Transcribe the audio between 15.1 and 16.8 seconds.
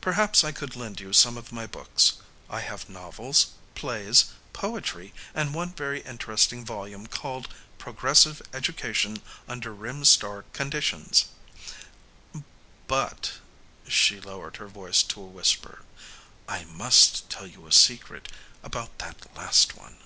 a whisper, "I